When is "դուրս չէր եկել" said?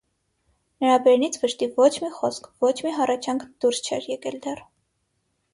3.67-4.43